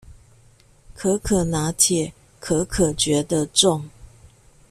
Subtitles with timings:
[0.95, 3.87] 可可拿鐵，可可覺得重